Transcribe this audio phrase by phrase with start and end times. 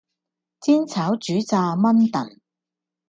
[0.03, 0.03] 煎
[0.87, 2.39] 炒煮炸炆燉